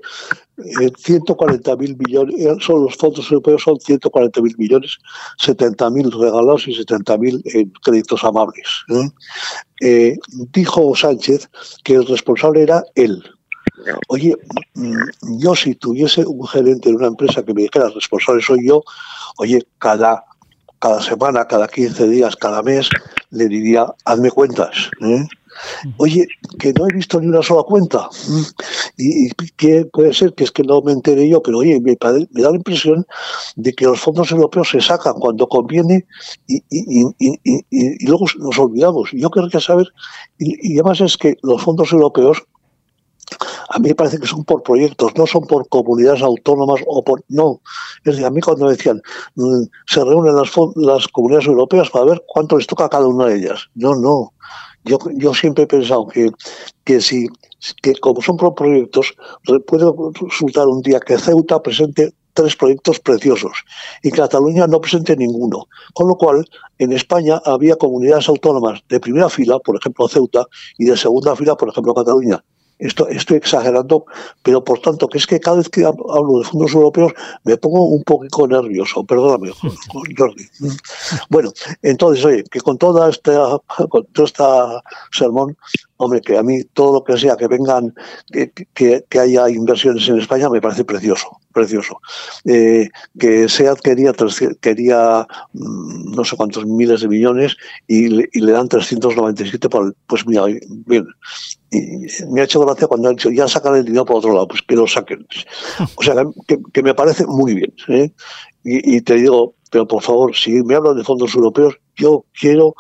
140 0.98 1.72
eh, 1.72 1.78
mil 1.78 1.98
millones, 1.98 2.36
eh, 2.40 2.56
son 2.62 2.86
los 2.86 2.96
fondos 2.96 3.30
europeos 3.30 3.64
son 3.64 3.78
140 3.80 4.42
mil 4.42 4.56
millones, 4.58 4.98
70 5.40 5.90
mil 5.90 6.12
regalados 6.12 6.68
y 6.68 6.74
70 6.74 7.18
mil 7.18 7.42
en 7.46 7.72
créditos 7.84 8.24
amables. 8.24 8.68
¿eh? 8.90 9.10
Dijo 9.80 10.96
Sánchez 10.96 11.50
que 11.84 11.94
el 11.94 12.08
responsable 12.08 12.64
era 12.64 12.84
él, 12.96 13.24
Oye, 14.08 14.36
mm, 14.74 15.40
yo 15.40 15.56
si 15.56 15.76
tuviese 15.76 16.26
un 16.26 16.46
gerente 16.48 16.90
de 16.90 16.96
una 16.96 17.08
empresa 17.08 17.44
que 17.44 17.54
me 17.54 17.64
dijera 17.64 17.90
responsable 17.90 18.42
soy 18.42 18.68
yo, 18.68 18.84
oye, 19.38 19.66
cada, 19.78 20.24
cada 20.80 21.02
semana, 21.02 21.46
cada 21.48 21.68
15 21.68 22.08
días, 22.08 22.36
cada 22.36 22.62
mes, 22.64 22.90
le 23.32 23.48
diría, 23.48 23.94
hazme 24.06 24.32
cuentas. 24.32 24.90
¿eh? 25.02 25.26
Oye, 25.98 26.28
que 26.60 26.74
no 26.74 26.88
he 26.88 26.94
visto 26.94 27.20
ni 27.20 27.28
una 27.28 27.42
sola 27.42 27.64
cuenta. 27.64 28.10
Mm, 28.28 28.42
y, 28.98 29.30
que 29.58 29.86
puede 29.86 30.14
ser 30.14 30.34
que 30.34 30.44
es 30.44 30.52
que 30.52 30.64
no 30.64 30.82
me 30.82 30.92
entere 30.92 31.28
yo, 31.28 31.42
pero 31.42 31.60
oye, 31.60 31.80
me, 31.80 31.98
da 32.00 32.52
la 32.52 32.56
impresión 32.56 33.06
de 33.56 33.74
que 33.74 33.86
los 33.86 34.00
fondos 34.00 34.32
europeos 34.32 34.70
se 34.70 34.82
sacan 34.82 35.14
cuando 35.16 35.48
conviene 35.48 36.06
y, 36.48 36.64
y 36.70 38.06
luego 38.06 38.26
nos 38.40 38.60
olvidamos. 38.60 39.10
Yo 39.14 39.30
querría 39.30 39.60
saber, 39.60 39.88
y, 40.38 40.76
además 40.80 41.02
es 41.02 41.18
que 41.18 41.36
los 41.42 41.62
fondos 41.62 41.92
europeos 41.92 42.44
a 43.70 43.80
mí 43.80 43.90
me 43.90 43.96
parece 43.96 44.20
que 44.20 44.28
son 44.28 44.44
por 44.44 44.64
proyectos, 44.64 45.14
no 45.16 45.28
son 45.28 45.46
por 45.46 45.68
comunidades 45.70 46.22
autónomas 46.22 46.82
o 46.86 47.04
por... 47.04 47.24
No, 47.28 47.62
es 48.00 48.14
decir, 48.14 48.26
a 48.26 48.30
mí 48.30 48.42
cuando 48.42 48.66
me 48.66 48.72
decían, 48.72 49.02
mm, 49.36 49.64
se 49.88 50.04
reúnen 50.04 50.36
las, 50.36 50.52
las 50.76 51.08
comunidades 51.08 51.48
europeas 51.48 51.90
para 51.90 52.06
ver 52.06 52.24
cuánto 52.28 52.58
les 52.58 52.68
toca 52.68 52.86
a 52.86 52.90
cada 52.90 53.08
una 53.08 53.26
de 53.28 53.38
ellas. 53.38 53.70
No, 53.76 53.96
no. 53.96 54.34
Yo, 54.86 54.98
yo 55.16 55.34
siempre 55.34 55.66
he 55.66 55.68
pensado 55.68 56.08
que, 56.08 56.32
que 56.86 57.02
si 57.02 57.28
que 57.82 57.96
como 57.96 58.22
son 58.22 58.38
por 58.38 58.56
proyectos, 58.56 59.16
puede 59.66 59.92
resultar 60.22 60.68
un 60.68 60.82
día 60.82 61.00
que 61.00 61.18
Ceuta 61.18 61.62
presente 61.62 62.14
tres 62.34 62.56
proyectos 62.56 63.00
preciosos 63.00 63.66
y 64.04 64.12
Cataluña 64.12 64.68
no 64.68 64.80
presente 64.80 65.18
ninguno. 65.18 65.68
Con 65.94 66.08
lo 66.08 66.16
cual, 66.16 66.46
en 66.78 66.92
España 66.94 67.42
había 67.46 67.76
comunidades 67.76 68.30
autónomas 68.30 68.82
de 68.90 69.00
primera 69.00 69.28
fila, 69.28 69.58
por 69.60 69.76
ejemplo 69.76 70.08
Ceuta, 70.08 70.46
y 70.78 70.86
de 70.86 70.96
segunda 70.96 71.36
fila, 71.36 71.56
por 71.56 71.70
ejemplo 71.70 71.96
Cataluña. 71.96 72.44
Esto, 72.80 73.08
estoy 73.08 73.38
exagerando, 73.38 74.06
pero 74.44 74.64
por 74.64 74.80
tanto, 74.80 75.08
que 75.08 75.18
es 75.18 75.26
que 75.26 75.40
cada 75.40 75.58
vez 75.58 75.70
que 75.70 75.84
hablo 75.84 76.40
de 76.40 76.46
fondos 76.46 76.74
europeos 76.74 77.12
me 77.44 77.58
pongo 77.58 77.86
un 77.86 78.04
poquito 78.04 78.48
nervioso, 78.48 79.04
perdóname, 79.04 79.52
Jordi. 80.18 80.48
Bueno, 81.30 81.52
entonces, 81.82 82.24
oye, 82.24 82.44
que 82.44 82.62
con 82.62 82.78
toda 82.78 83.10
esta, 83.10 83.58
con 83.90 84.06
toda 84.14 84.26
esta 84.26 84.84
sermón, 85.12 85.58
hombre, 85.98 86.22
que 86.22 86.38
a 86.38 86.44
mí 86.44 86.64
todo 86.74 86.94
lo 86.94 87.04
que 87.04 87.18
sea 87.18 87.36
que 87.36 87.48
vengan, 87.48 87.94
que, 88.32 88.52
que, 88.74 89.20
haya 89.20 89.50
inversiones 89.50 90.08
en 90.08 90.20
España 90.20 90.50
me 90.50 90.62
parece 90.62 90.86
precioso, 90.86 91.40
precioso. 91.52 92.00
Eh, 92.46 92.88
que 93.20 93.50
SEAT 93.50 93.80
quería, 93.82 94.14
quería 94.62 95.28
mm, 95.54 96.16
no 96.16 96.24
sé 96.24 96.36
cuántos 96.36 96.66
miles 96.66 97.02
de 97.02 97.08
millones 97.08 97.58
y 97.88 98.08
le, 98.08 98.30
y 98.32 98.42
le 98.42 98.52
dan 98.52 98.68
397, 98.68 99.70
pues 100.08 100.28
mira, 100.28 100.46
bien. 100.86 101.08
Y 101.72 102.08
me 102.32 102.42
ha 102.42 102.46
hecho 102.46 102.62
gracia 102.62 102.88
cuando 102.88 103.10
han 103.10 103.16
dicho, 103.16 103.30
ya 103.30 103.48
sacan 103.48 103.76
el 103.76 103.86
dinero 103.86 104.06
por 104.06 104.18
otro 104.18 104.34
lado, 104.34 104.48
pues 104.48 104.62
que 104.62 104.76
lo 104.76 104.88
saquen. 104.88 105.28
O 105.96 106.04
sea, 106.04 106.16
que, 106.48 106.84
me 106.84 106.94
parece 106.94 107.26
muy 107.26 107.56
bien. 107.56 107.74
¿eh? 107.90 108.12
Y, 108.64 108.98
y 108.98 109.02
te 109.02 109.16
digo, 109.16 109.56
pero 109.72 109.88
por 109.88 110.02
favor, 110.02 110.36
si 110.36 110.64
me 110.64 110.76
hablan 110.76 110.98
de 110.98 111.04
fondos 111.04 111.36
europeos, 111.36 111.76
yo 111.96 112.26
quiero 112.40 112.76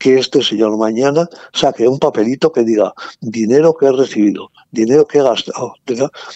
que 0.00 0.18
este 0.18 0.42
señor 0.42 0.76
mañana 0.78 1.28
saque 1.52 1.86
un 1.86 1.98
papelito 1.98 2.50
que 2.50 2.64
diga 2.64 2.92
dinero 3.20 3.74
que 3.76 3.86
he 3.86 3.92
recibido, 3.92 4.50
dinero 4.72 5.06
que 5.06 5.18
he 5.18 5.22
gastado, 5.22 5.74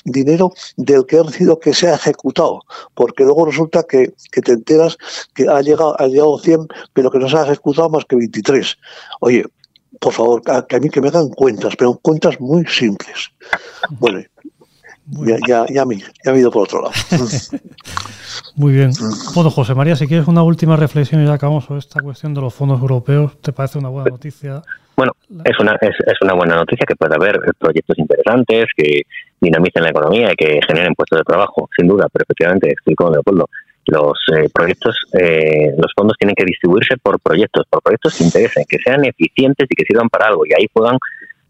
dinero 0.04 0.52
del 0.76 1.06
que 1.06 1.16
he 1.16 1.22
recibido 1.22 1.58
que 1.58 1.72
se 1.72 1.88
ha 1.88 1.94
ejecutado, 1.94 2.60
porque 2.94 3.24
luego 3.24 3.46
resulta 3.46 3.82
que, 3.82 4.12
te 4.30 4.52
enteras 4.52 4.98
que 5.34 5.48
ha 5.48 5.62
llegado, 5.62 5.98
ha 5.98 6.06
llegado 6.06 6.38
100, 6.38 6.68
pero 6.92 7.10
que 7.10 7.18
no 7.18 7.28
se 7.28 7.38
ha 7.38 7.44
ejecutado 7.44 7.88
más 7.88 8.04
que 8.04 8.16
23. 8.16 8.76
Oye, 9.20 9.46
por 9.98 10.12
favor, 10.12 10.42
que 10.68 10.76
a 10.76 10.80
mí 10.80 10.90
que 10.90 11.00
me 11.00 11.08
hagan 11.08 11.30
cuentas, 11.30 11.74
pero 11.78 11.94
cuentas 11.94 12.38
muy 12.40 12.66
simples. 12.66 13.30
Bueno, 13.98 14.20
ya, 15.06 15.36
ya, 15.46 15.66
ya, 15.68 15.84
me, 15.84 15.98
ya 15.98 16.32
he 16.32 16.38
ido 16.38 16.50
por 16.50 16.62
otro 16.62 16.82
lado. 16.82 16.94
Muy 18.56 18.72
bien. 18.72 18.90
Bueno, 19.34 19.50
José 19.50 19.74
María, 19.74 19.96
si 19.96 20.06
quieres 20.06 20.28
una 20.28 20.42
última 20.42 20.76
reflexión 20.76 21.22
y 21.22 21.26
ya 21.26 21.34
acabamos 21.34 21.66
con 21.66 21.78
esta 21.78 22.00
cuestión 22.00 22.34
de 22.34 22.40
los 22.40 22.54
fondos 22.54 22.80
europeos, 22.80 23.40
¿te 23.40 23.52
parece 23.52 23.78
una 23.78 23.88
buena 23.88 24.10
noticia? 24.10 24.62
Bueno, 24.96 25.12
es 25.44 25.58
una, 25.58 25.76
es, 25.80 25.96
es 26.06 26.22
una 26.22 26.34
buena 26.34 26.56
noticia 26.56 26.86
que 26.86 26.94
pueda 26.94 27.16
haber 27.16 27.40
proyectos 27.58 27.98
interesantes 27.98 28.66
que 28.76 29.02
dinamicen 29.40 29.82
la 29.82 29.90
economía 29.90 30.32
y 30.32 30.36
que 30.36 30.60
generen 30.66 30.94
puestos 30.94 31.18
de 31.18 31.24
trabajo, 31.24 31.68
sin 31.76 31.88
duda, 31.88 32.06
pero 32.12 32.24
efectivamente 32.24 32.72
estoy 32.78 32.94
con 32.94 33.12
Leopoldo. 33.12 33.48
Los 33.86 34.18
eh, 34.34 34.48
proyectos, 34.52 34.96
eh, 35.12 35.74
los 35.76 35.92
fondos 35.94 36.16
tienen 36.18 36.34
que 36.34 36.44
distribuirse 36.44 36.96
por 36.96 37.20
proyectos, 37.20 37.66
por 37.68 37.82
proyectos 37.82 38.16
que 38.16 38.24
interesen, 38.24 38.64
que 38.66 38.78
sean 38.78 39.04
eficientes 39.04 39.66
y 39.68 39.74
que 39.74 39.84
sirvan 39.84 40.08
para 40.08 40.28
algo 40.28 40.46
y 40.46 40.54
ahí 40.58 40.68
puedan 40.72 40.96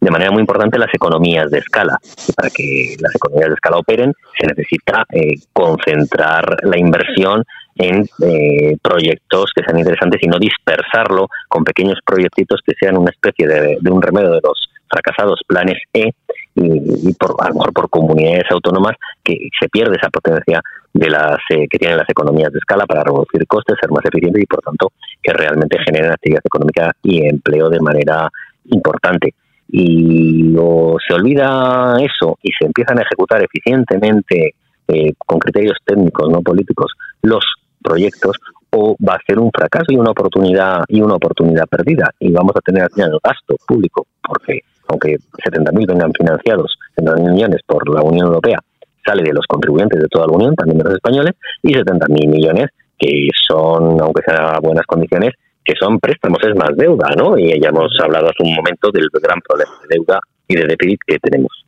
de 0.05 0.11
manera 0.11 0.31
muy 0.31 0.41
importante 0.41 0.79
las 0.79 0.93
economías 0.93 1.51
de 1.51 1.59
escala. 1.59 1.99
Y 2.29 2.33
para 2.33 2.51
que 2.51 2.97
las 3.01 3.15
economías 3.15 3.49
de 3.49 3.55
escala 3.55 3.79
operen, 3.79 4.13
se 4.39 4.47
necesita 4.47 5.07
eh, 5.11 5.37
concentrar 5.53 6.59
la 6.63 6.79
inversión 6.79 7.43
en 7.77 8.07
eh, 8.23 8.77
proyectos 8.83 9.51
que 9.55 9.65
sean 9.65 9.79
interesantes 9.79 10.21
y 10.23 10.27
no 10.27 10.39
dispersarlo 10.39 11.29
con 11.49 11.65
pequeños 11.65 11.99
proyectitos 12.05 12.61
que 12.65 12.75
sean 12.79 12.99
una 12.99 13.11
especie 13.11 13.49
de, 13.49 13.79
un 13.91 14.03
remedio 14.03 14.31
de 14.31 14.41
los 14.43 14.69
fracasados 14.89 15.41
planes 15.47 15.79
E 15.93 16.13
y, 16.55 17.15
por, 17.15 17.35
a 17.41 17.49
lo 17.49 17.55
mejor 17.55 17.73
por 17.73 17.89
comunidades 17.89 18.45
autónomas 18.51 18.97
que 19.25 19.49
se 19.59 19.69
pierde 19.69 19.97
esa 19.97 20.11
potencia 20.11 20.61
de 20.93 21.11
las 21.11 21.39
eh, 21.49 21.67
que 21.69 21.79
tienen 21.79 21.97
las 21.97 22.09
economías 22.09 22.53
de 22.53 22.59
escala 22.59 22.85
para 22.87 23.03
reducir 23.03 23.45
costes, 23.47 23.77
ser 23.81 23.91
más 23.91 24.05
eficientes 24.05 24.43
y 24.43 24.47
por 24.47 24.61
tanto 24.61 24.93
que 25.21 25.33
realmente 25.33 25.79
generen 25.85 26.13
actividad 26.13 26.43
económica 26.45 26.93
y 27.03 27.27
empleo 27.27 27.71
de 27.71 27.81
manera 27.81 28.29
importante. 28.67 29.35
Y 29.76 30.54
o 30.57 30.97
se 31.04 31.14
olvida 31.14 31.97
eso 31.99 32.38
y 32.40 32.52
se 32.52 32.64
empiezan 32.64 32.99
a 32.99 33.02
ejecutar 33.02 33.43
eficientemente 33.43 34.54
eh, 34.87 35.12
con 35.19 35.40
criterios 35.40 35.78
técnicos, 35.85 36.31
no 36.31 36.43
políticos, 36.43 36.93
los 37.23 37.45
proyectos, 37.83 38.37
o 38.71 38.95
va 39.04 39.14
a 39.14 39.23
ser 39.26 39.40
un 39.40 39.50
fracaso 39.50 39.87
y 39.88 39.97
una 39.97 40.12
oportunidad 40.12 40.85
y 40.87 41.00
una 41.00 41.14
oportunidad 41.14 41.66
perdida. 41.66 42.14
Y 42.21 42.31
vamos 42.31 42.52
a 42.54 42.61
tener 42.61 42.85
al 42.85 42.90
final 42.90 43.19
gasto 43.21 43.57
público 43.66 44.07
porque 44.23 44.61
aunque 44.88 45.16
70.000 45.45 45.87
vengan 45.88 46.12
financiados 46.12 46.78
70.000 46.97 47.33
millones 47.33 47.61
por 47.66 47.88
la 47.93 48.02
Unión 48.02 48.26
Europea 48.26 48.59
sale 49.04 49.23
de 49.23 49.33
los 49.33 49.47
contribuyentes 49.47 50.00
de 50.00 50.09
toda 50.09 50.26
la 50.26 50.35
Unión 50.35 50.54
también 50.54 50.78
de 50.78 50.85
los 50.85 50.95
españoles 50.95 51.35
y 51.62 51.75
70.000 51.75 52.28
millones 52.28 52.66
que 52.99 53.28
son 53.49 54.00
aunque 54.00 54.23
sean 54.26 54.61
buenas 54.62 54.87
condiciones 54.87 55.33
que 55.64 55.75
son 55.80 55.99
préstamos 55.99 56.38
es 56.47 56.54
más 56.56 56.76
deuda 56.76 57.09
no 57.16 57.38
y 57.38 57.61
ya 57.61 57.68
hemos 57.68 57.92
hablado 58.02 58.26
hace 58.26 58.42
un 58.42 58.54
momento 58.54 58.90
del 58.92 59.09
gran 59.23 59.40
problema 59.40 59.73
de 59.88 59.97
deuda 59.97 60.21
y 60.49 60.56
de 60.56 60.66
déficit 60.66 61.00
que 61.06 61.18
tenemos 61.18 61.64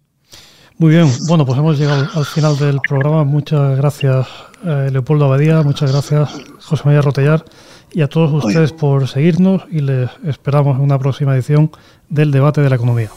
muy 0.79 0.91
bien, 0.91 1.07
bueno, 1.27 1.47
pues 1.47 1.59
hemos 1.59 1.79
llegado 1.79 2.07
al 2.15 2.27
final 2.27 2.59
del 2.59 2.81
programa. 2.87 3.25
Muchas 3.25 3.79
gracias, 3.79 4.29
eh, 4.63 4.91
Leopoldo 4.93 5.25
Abadía, 5.25 5.63
muchas 5.63 5.91
gracias, 5.91 6.39
José 6.61 6.83
María 6.85 7.01
Rotellar, 7.01 7.47
y 7.93 8.03
a 8.03 8.09
todos 8.09 8.45
ustedes 8.45 8.75
por 8.75 9.09
seguirnos 9.09 9.65
y 9.71 9.81
les 9.81 10.11
esperamos 10.27 10.77
en 10.77 10.83
una 10.83 10.99
próxima 10.99 11.35
edición 11.35 11.71
del 12.11 12.31
debate 12.31 12.61
de 12.61 12.69
la 12.69 12.77
economía. 12.77 13.09